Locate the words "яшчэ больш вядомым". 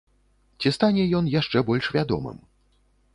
1.33-2.41